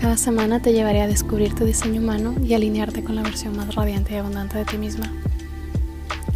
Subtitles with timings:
[0.00, 3.74] Cada semana te llevaré a descubrir tu diseño humano y alinearte con la versión más
[3.74, 5.12] radiante y abundante de ti misma.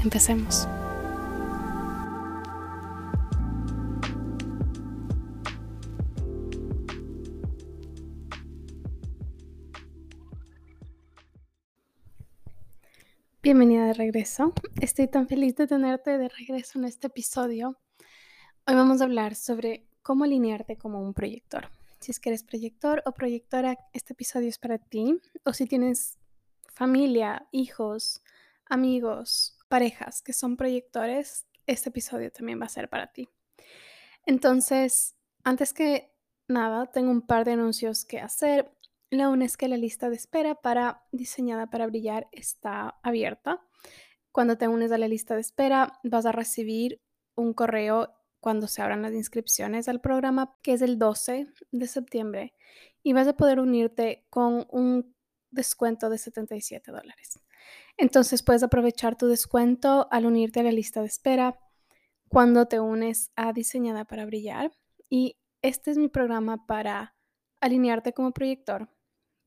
[0.03, 0.67] Empecemos.
[13.45, 14.53] Bienvenida de regreso.
[14.81, 17.77] Estoy tan feliz de tenerte de regreso en este episodio.
[18.67, 21.69] Hoy vamos a hablar sobre cómo alinearte como un proyector.
[22.03, 25.21] Si es que eres proyector o proyectora, este episodio es para ti.
[25.45, 26.19] O si tienes
[26.75, 28.25] familia, hijos,
[28.67, 33.29] amigos, parejas que son proyectores, este episodio también va a ser para ti.
[34.27, 35.15] Entonces,
[35.45, 36.13] antes que
[36.49, 38.77] nada, tengo un par de anuncios que hacer.
[39.11, 43.61] La una es que la lista de espera para Diseñada para Brillar está abierta.
[44.33, 47.01] Cuando te unes a la lista de espera, vas a recibir
[47.37, 48.13] un correo
[48.43, 52.55] cuando se abran las inscripciones al programa, que es el 12 de septiembre,
[53.05, 55.15] y vas a poder unirte con un
[55.53, 57.41] descuento de 77 dólares.
[57.97, 61.57] Entonces puedes aprovechar tu descuento al unirte a la lista de espera
[62.29, 64.73] cuando te unes a Diseñada para Brillar.
[65.09, 67.15] Y este es mi programa para
[67.61, 68.89] alinearte como proyector,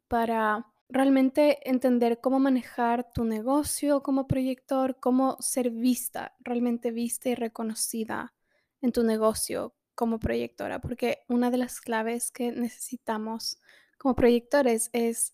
[0.08, 7.36] para realmente entender cómo manejar tu negocio como proyector, cómo ser vista, realmente vista y
[7.36, 8.34] reconocida
[8.82, 13.60] en tu negocio como proyectora, porque una de las claves que necesitamos
[13.98, 15.34] como proyectores es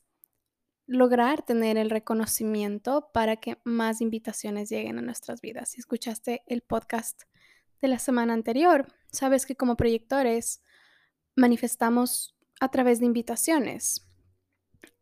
[0.86, 5.70] lograr tener el reconocimiento para que más invitaciones lleguen a nuestras vidas.
[5.70, 7.24] Si escuchaste el podcast
[7.82, 10.62] de la semana anterior, sabes que como proyectores
[11.36, 14.08] manifestamos a través de invitaciones.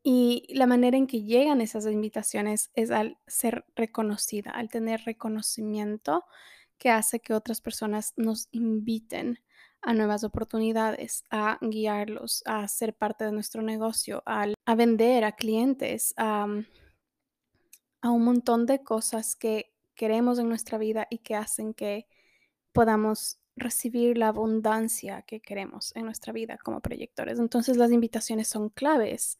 [0.02, 6.24] Y la manera en que llegan esas invitaciones es al ser reconocida, al tener reconocimiento
[6.80, 9.40] que hace que otras personas nos inviten
[9.82, 16.14] a nuevas oportunidades, a guiarlos, a ser parte de nuestro negocio, a, vender a clientes,
[16.18, 16.48] a,
[18.02, 22.08] a un montón de cosas que queremos en nuestra vida y que hacen que
[22.72, 27.40] podamos recibir la abundancia que queremos en nuestra vida como proyectores.
[27.40, 29.38] Entonces las invitaciones son claves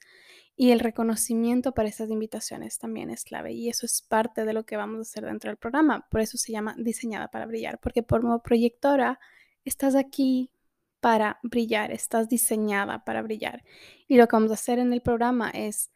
[0.62, 4.66] y el reconocimiento para esas invitaciones también es clave y eso es parte de lo
[4.66, 6.06] que vamos a hacer dentro del programa.
[6.10, 9.22] Por eso se llama diseñada para brillar, porque como proyectora
[9.64, 10.52] estás aquí
[11.00, 13.64] para brillar, estás diseñada para brillar.
[14.10, 15.92] Y lo que vamos a hacer en el programa es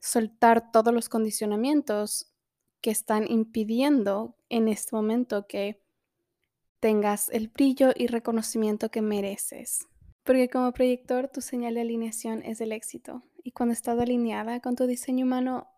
[0.00, 2.32] soltar todos los condicionamientos
[2.80, 5.80] que están impidiendo en este momento que
[6.80, 9.86] tengas el brillo y reconocimiento que mereces.
[10.22, 14.76] Porque como proyector tu señal de alineación es el éxito y cuando estás alineada con
[14.76, 15.68] tu diseño humano,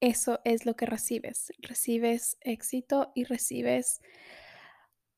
[0.00, 1.52] eso es lo que recibes.
[1.58, 4.00] Recibes éxito y recibes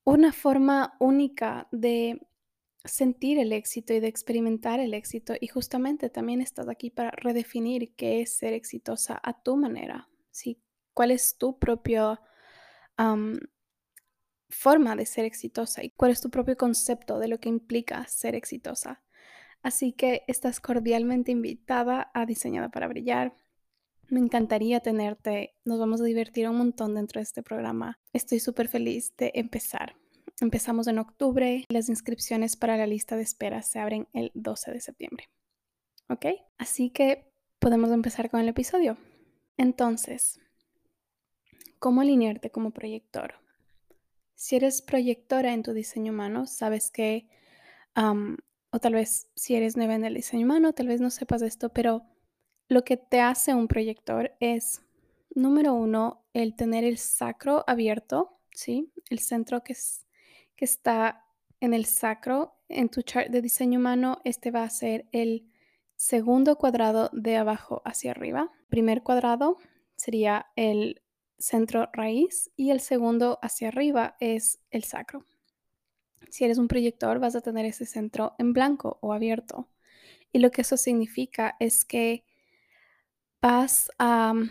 [0.05, 2.27] una forma única de
[2.85, 5.35] sentir el éxito y de experimentar el éxito.
[5.41, 10.09] Y justamente también estás aquí para redefinir qué es ser exitosa a tu manera.
[10.31, 10.61] ¿sí?
[10.95, 12.21] ¿Cuál es tu propia
[14.53, 18.35] forma de ser exitosa y cuál es tu propio concepto de lo que implica ser
[18.35, 19.03] exitosa?
[19.63, 23.35] Así que estás cordialmente invitada a Diseñada para Brillar.
[24.09, 25.55] Me encantaría tenerte.
[25.65, 27.99] Nos vamos a divertir un montón dentro de este programa.
[28.13, 29.95] Estoy súper feliz de empezar.
[30.41, 34.73] Empezamos en octubre y las inscripciones para la lista de espera se abren el 12
[34.73, 35.29] de septiembre.
[36.09, 36.27] ¿Ok?
[36.59, 38.99] Así que podemos empezar con el episodio.
[39.57, 40.41] Entonces,
[41.79, 43.42] ¿cómo alinearte como proyector?
[44.43, 47.29] Si eres proyectora en tu diseño humano, sabes que
[47.95, 51.69] o tal vez si eres nueva en el diseño humano, tal vez no sepas esto,
[51.69, 52.03] pero
[52.67, 54.83] lo que te hace un proyector es,
[55.33, 58.93] número uno, el tener el sacro abierto, ¿sí?
[59.11, 60.09] El centro que, es,
[60.57, 61.25] que está
[61.61, 62.57] en el sacro.
[62.69, 65.53] En tu chart de diseño humano, este va a ser el
[65.95, 68.51] segundo cuadrado de abajo hacia arriba.
[68.69, 69.59] primer cuadrado
[69.95, 71.01] sería el
[71.43, 75.27] centro raíz y el segundo hacia arriba es el sacro.
[76.31, 79.69] Si eres un proyector, vas a tener ese centro en blanco o abierto.
[80.33, 82.25] Y lo que eso significa es que
[83.41, 84.51] vas a mm,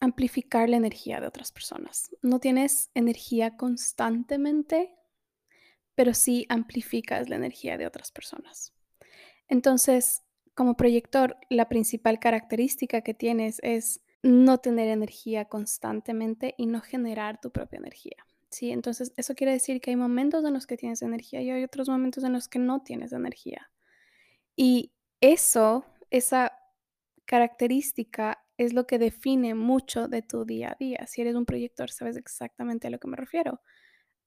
[0.00, 2.14] amplificar la energía de otras personas.
[2.20, 4.94] No tienes energía constantemente,
[5.94, 8.74] pero sí amplificas la energía de otras personas.
[9.48, 10.22] Entonces,
[10.54, 17.40] como proyector, la principal característica que tienes es no tener energía constantemente y no generar
[17.42, 18.26] tu propia energía.
[18.48, 18.70] ¿sí?
[18.70, 21.90] Entonces, eso quiere decir que hay momentos en los que tienes energía y hay otros
[21.90, 23.70] momentos en los que no tienes energía.
[24.56, 26.58] Y eso, esa
[27.26, 31.06] característica es lo que define mucho de tu día a día.
[31.06, 33.60] Si eres un proyector, sabes exactamente a lo que me refiero.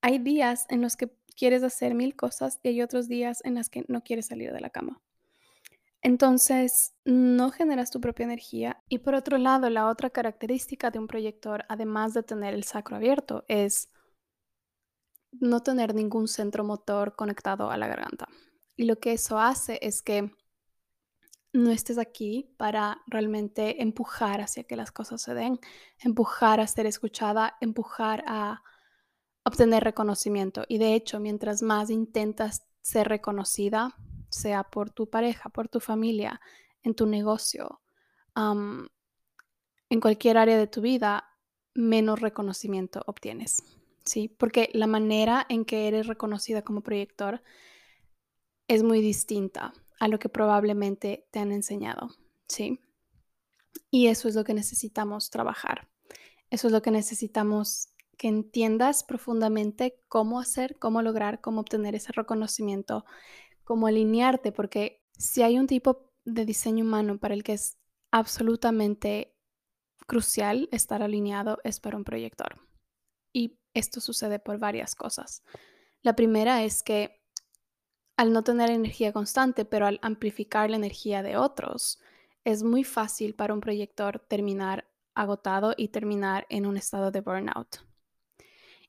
[0.02, 3.70] Hay días en los que quieres hacer mil cosas y hay otros días en los
[3.70, 5.02] que no quieres salir de la cama.
[6.02, 8.84] Entonces, no generas tu propia energía.
[8.88, 12.96] Y por otro lado, la otra característica de un proyector, además de tener el sacro
[12.96, 13.90] abierto, es
[15.32, 18.28] no tener ningún centro motor conectado a la garganta.
[18.76, 20.32] Y lo que eso hace es que
[21.54, 25.60] no estés aquí para realmente empujar hacia que las cosas se den,
[26.00, 28.62] empujar a ser escuchada, empujar a
[29.44, 30.64] obtener reconocimiento.
[30.68, 33.96] Y de hecho, mientras más intentas ser reconocida,
[34.38, 36.40] sea por tu pareja, por tu familia,
[36.84, 37.82] en tu negocio,
[38.36, 41.26] en cualquier área de tu vida,
[41.74, 43.64] menos reconocimiento obtienes.
[44.08, 44.30] ¿sí?
[44.30, 47.44] Porque la manera en que eres reconocida como proyector
[48.68, 52.10] es muy distinta a lo que probablemente te han enseñado,
[52.48, 52.80] ¿sí?
[53.92, 55.88] Y eso es lo que necesitamos trabajar.
[56.50, 62.12] Eso es lo que necesitamos que entiendas profundamente cómo hacer, cómo lograr, cómo obtener ese
[62.14, 63.06] reconocimiento,
[63.68, 67.78] cómo alinearte, porque si hay un tipo de diseño humano para el que es
[68.12, 69.36] absolutamente
[70.08, 72.62] crucial estar alineado, es para un proyector.
[73.34, 75.44] Y esto sucede por varias cosas.
[76.02, 77.22] La primera es que
[78.16, 82.00] al no tener energía constante, pero al amplificar la energía de otros,
[82.46, 87.86] es muy fácil para un proyector terminar agotado y terminar en un estado de burnout.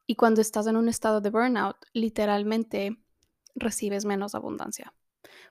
[0.06, 2.96] Y cuando estás en un estado de burnout, literalmente
[3.60, 4.94] recibes menos abundancia,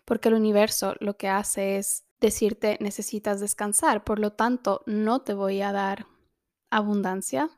[0.05, 5.33] porque el universo lo que hace es decirte necesitas descansar, por lo tanto no te
[5.33, 6.07] voy a dar
[6.69, 7.49] abundancia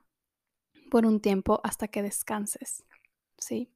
[0.90, 2.84] por un tiempo hasta que descanses,
[3.38, 3.72] ¿sí?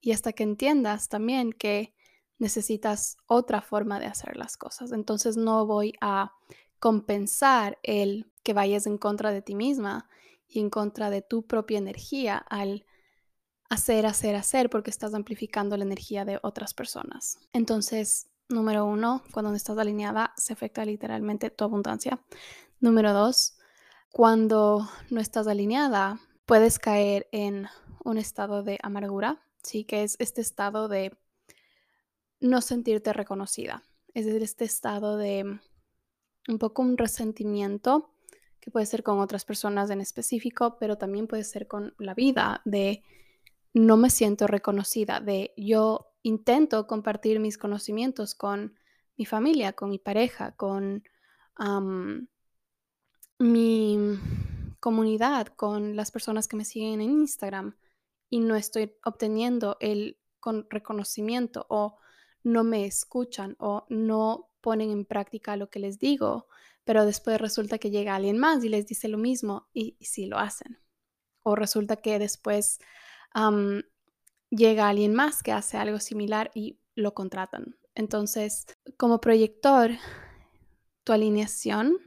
[0.00, 1.94] Y hasta que entiendas también que
[2.38, 4.92] necesitas otra forma de hacer las cosas.
[4.92, 6.32] Entonces no voy a
[6.78, 10.08] compensar el que vayas en contra de ti misma
[10.46, 12.84] y en contra de tu propia energía al
[13.74, 17.38] hacer, hacer, hacer, porque estás amplificando la energía de otras personas.
[17.52, 22.20] Entonces, número uno, cuando no estás alineada, se afecta literalmente tu abundancia.
[22.80, 23.56] Número dos,
[24.10, 27.66] cuando no estás alineada, puedes caer en
[28.04, 29.84] un estado de amargura, ¿sí?
[29.84, 31.16] Que es este estado de
[32.40, 33.82] no sentirte reconocida.
[34.14, 35.60] Es decir, este estado de
[36.48, 38.10] un poco un resentimiento
[38.60, 42.62] que puede ser con otras personas en específico, pero también puede ser con la vida,
[42.64, 43.02] de
[43.74, 48.74] no me siento reconocida, de yo intento compartir mis conocimientos con
[49.16, 51.02] mi familia, con mi pareja, con
[53.38, 53.98] mi
[54.80, 57.76] comunidad, con las personas que me siguen en Instagram
[58.30, 60.18] y no estoy obteniendo el
[60.70, 61.98] reconocimiento o
[62.42, 66.48] no me escuchan o no ponen en práctica lo que les digo,
[66.84, 70.38] pero después resulta que llega alguien más y les dice lo mismo y, sí lo
[70.38, 70.78] hacen.
[71.42, 72.78] O resulta que después
[74.50, 77.76] llega alguien más que hace algo similar y lo contratan.
[77.94, 78.66] Entonces,
[78.96, 79.92] como proyector,
[81.04, 81.98] tu alineación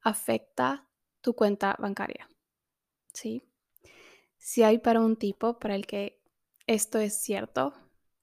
[0.00, 0.88] afecta
[1.20, 2.28] tu cuenta bancaria.
[3.12, 3.42] ¿Sí?
[4.38, 6.22] Si hay para un tipo para el que
[6.66, 7.74] esto es cierto,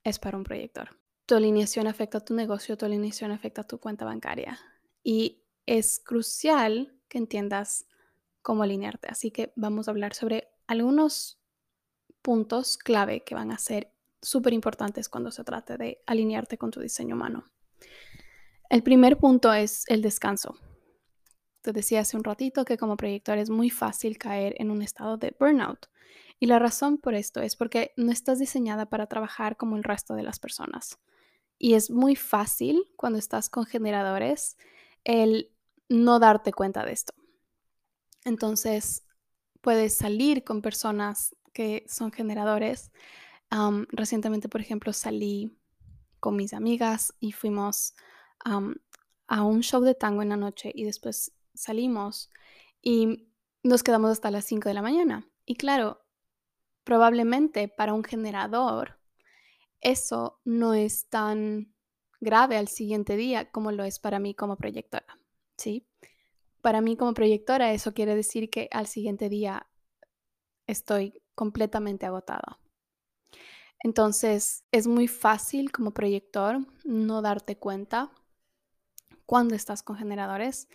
[0.04, 0.98] es para un proyector.
[1.26, 4.60] Tu alineación afecta tu negocio, tu alineación afecta a tu cuenta bancaria.
[5.04, 7.88] Y es crucial que entiendas
[8.42, 9.08] cómo alinearte.
[9.10, 11.43] Así que vamos a hablar sobre algunos
[12.24, 16.80] puntos clave que van a ser súper importantes cuando se trate de alinearte con tu
[16.80, 17.46] diseño humano.
[18.70, 20.56] El primer punto es el descanso.
[21.62, 25.18] Te decía hace un ratito que como proyector es muy fácil caer en un estado
[25.18, 25.88] de burnout.
[26.40, 30.16] Y la razón por esto es porque no estás diseñada para trabajar como el resto
[30.16, 30.98] de las personas.
[31.60, 34.58] Y es muy fácil cuando estás con generadores
[35.04, 35.52] el
[35.90, 37.14] no darte cuenta de esto.
[38.26, 39.06] Entonces,
[39.62, 42.92] puedes salir con personas que son generadores.
[43.90, 45.56] recientemente, por ejemplo, salí
[46.20, 47.96] con mis amigas y fuimos
[48.44, 52.30] a un show de tango en la noche y después salimos
[52.82, 53.30] y
[53.62, 55.28] nos quedamos hasta las 5 de la mañana.
[55.46, 56.04] Y claro,
[56.84, 59.00] probablemente para un generador
[59.82, 61.74] eso no es tan
[62.22, 65.20] grave al siguiente día como lo es para mí como proyectora,
[65.58, 65.86] ¿sí?
[66.62, 69.68] Para mí como proyectora eso quiere decir que al siguiente día
[70.68, 72.60] estoy completamente agotada.
[73.84, 78.12] Entonces es muy fácil como proyector no darte cuenta
[79.26, 80.68] cuando estás con generadores,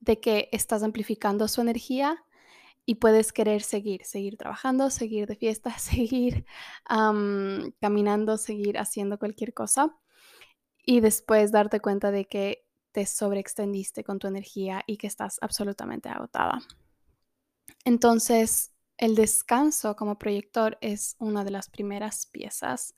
[0.00, 2.24] de que estás amplificando su energía
[2.84, 6.44] y puedes querer seguir, seguir trabajando, seguir de fiesta, seguir
[7.80, 9.96] caminando, seguir haciendo cualquier cosa
[10.84, 16.08] y después darte cuenta de que te sobreextendiste con tu energía y que estás absolutamente
[16.08, 16.58] agotada.
[17.84, 18.71] Entonces,
[19.02, 22.94] el descanso como proyector es una de las primeras piezas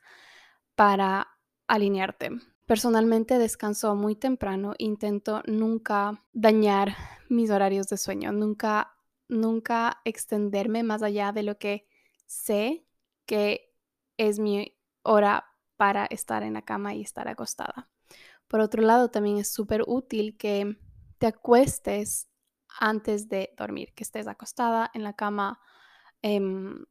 [0.74, 1.28] para
[1.66, 2.28] alinearte.
[2.66, 6.94] Personalmente descanso muy temprano, intento nunca dañar
[7.30, 8.90] mis horarios de sueño, nunca
[9.28, 11.88] nunca extenderme más allá de lo que
[12.26, 12.86] sé
[13.24, 13.72] que
[14.18, 15.46] es mi hora
[15.78, 17.88] para estar en la cama y estar acostada.
[18.46, 20.76] Por otro lado, también es súper útil que
[21.16, 22.28] te acuestes
[22.78, 25.60] antes de dormir, que estés acostada en la cama,
[26.24, 26.86] em,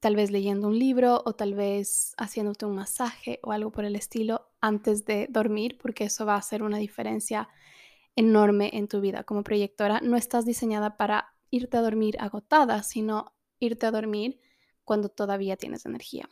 [0.00, 3.96] tal vez leyendo un libro o tal vez haciéndote un masaje o algo por el
[3.96, 7.50] estilo antes de dormir, porque eso va a hacer una diferencia
[8.16, 10.00] enorme en tu vida como proyectora.
[10.00, 14.40] No estás diseñada para irte a dormir agotada, sino irte a dormir
[14.84, 16.30] cuando todavía tienes energía.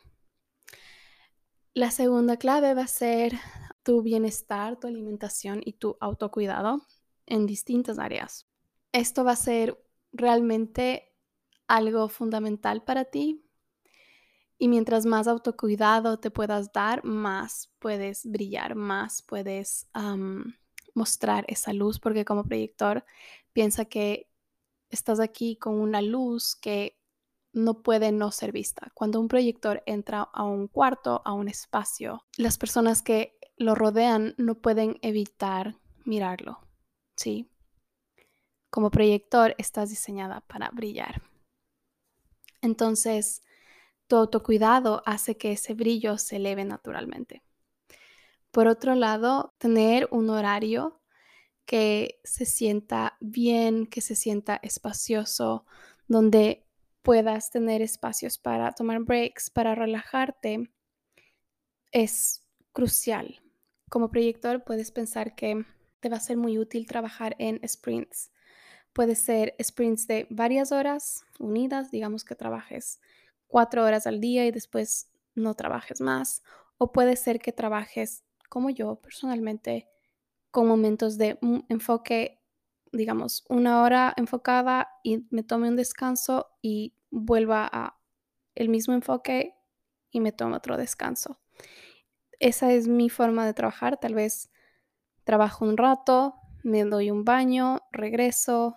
[1.75, 3.35] La segunda clave va a ser
[3.83, 6.87] tu bienestar, tu alimentación y tu autocuidado
[7.27, 8.47] en distintas áreas.
[8.93, 9.79] Esto va a ser
[10.11, 11.10] realmente
[11.77, 13.43] algo fundamental para ti.
[14.59, 19.89] Y mientras más autocuidado te puedas dar, más puedes brillar, más puedes
[20.95, 23.05] mostrar esa luz, porque como proyector
[23.53, 24.29] piensa que
[24.91, 26.99] estás aquí con una luz que
[27.53, 28.91] no puede no ser vista.
[28.95, 34.35] Cuando un proyector entra a un cuarto, a un espacio, las personas que lo rodean
[34.37, 36.61] no pueden evitar mirarlo,
[37.17, 37.51] ¿sí?
[38.71, 41.23] Como proyector estás diseñada para brillar.
[42.63, 43.43] Entonces,
[44.07, 47.43] tu autocuidado hace que ese brillo se eleve naturalmente.
[48.51, 51.01] Por otro lado, tener un horario
[51.65, 55.65] que se sienta bien, que se sienta espacioso,
[56.09, 56.67] donde
[57.03, 60.71] puedas tener espacios para tomar breaks, para relajarte,
[61.93, 63.41] es crucial.
[63.89, 65.65] Como proyector puedes pensar que
[66.01, 68.33] te va a ser muy útil trabajar en sprints.
[69.01, 73.01] Puede ser sprints de varias horas unidas, digamos que trabajes
[73.47, 76.43] cuatro horas al día y después no trabajes más.
[76.77, 79.89] O puede ser que trabajes como yo personalmente,
[80.51, 81.39] con momentos de
[81.71, 82.43] enfoque,
[82.93, 87.99] digamos, una hora enfocada y me tome un descanso y vuelva a
[88.55, 89.55] el mismo enfoque
[90.11, 91.41] y me tome otro descanso.
[92.39, 93.97] Esa es mi forma de trabajar.
[93.99, 94.51] Tal vez
[95.25, 98.77] trabajo un rato, me doy un baño, regreso,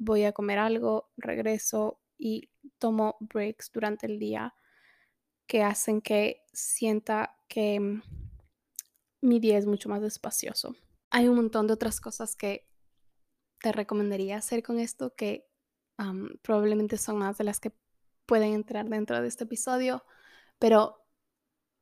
[0.00, 4.54] voy a comer algo, regreso y tomo breaks durante el día
[5.46, 8.02] que hacen que sienta que mm,
[9.20, 10.74] mi día es mucho más espacioso.
[11.10, 12.66] Hay un montón de otras cosas que
[13.60, 15.46] te recomendaría hacer con esto que
[16.40, 17.72] probablemente son más de las que
[18.24, 20.02] pueden entrar dentro de este episodio,
[20.58, 21.04] pero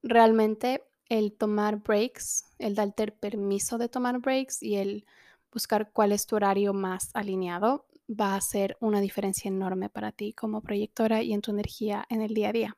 [0.03, 5.07] realmente el tomar breaks, el darte permiso de tomar breaks y el
[5.53, 10.33] buscar cuál es tu horario más alineado va a hacer una diferencia enorme para ti
[10.33, 12.77] como proyectora y en tu energía en el día a día.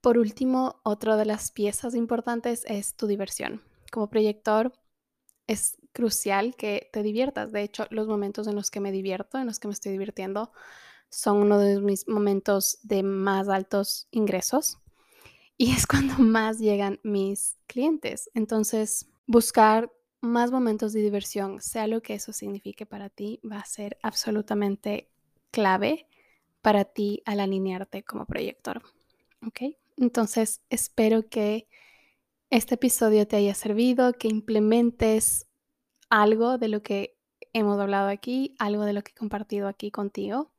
[0.00, 3.62] Por último, otra de las piezas importantes es tu diversión.
[3.90, 4.72] Como proyector
[5.46, 7.52] es crucial que te diviertas.
[7.52, 10.52] De hecho, los momentos en los que me divierto, en los que me estoy divirtiendo,
[11.08, 14.78] son uno de mis momentos de más altos ingresos
[15.56, 18.30] y es cuando más llegan mis clientes.
[18.34, 19.90] Entonces, buscar
[20.24, 25.08] más momentos de diversión, sea lo que eso signifique para ti, va a ser absolutamente
[25.50, 26.06] clave
[26.62, 28.82] para ti al alinearte como proyector.
[29.46, 29.76] ¿Ok?
[29.96, 31.68] Entonces, espero que
[32.50, 35.46] este episodio te haya servido, que implementes
[36.08, 37.16] algo de lo que
[37.52, 40.52] hemos hablado aquí, algo de lo que he compartido aquí contigo.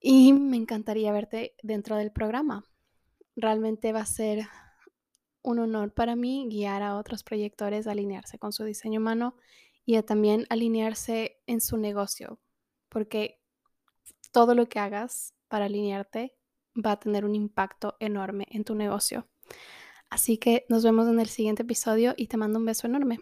[0.00, 2.64] Y me encantaría verte dentro del programa.
[3.36, 4.46] Realmente va a ser
[5.42, 9.36] un honor para mí guiar a otros proyectores a alinearse con su diseño humano
[9.84, 12.40] y a también alinearse en su negocio,
[12.88, 13.40] porque
[14.32, 16.36] todo lo que hagas para alinearte
[16.74, 19.26] va a tener un impacto enorme en tu negocio.
[20.10, 23.18] Así que nos vemos en el siguiente episodio y te mando un beso enorme.